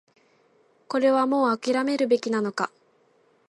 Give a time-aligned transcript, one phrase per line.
[0.87, 2.71] これはもう諦めるべきなのか